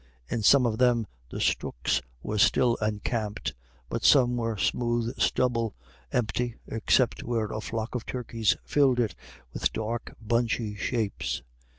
[0.27, 3.53] In some of them the stooks were still encamped,
[3.87, 5.75] but some were smooth stubble,
[6.11, 9.13] empty, except where a flock of turkeys filled it
[9.53, 11.43] with dark, bunchy shapes.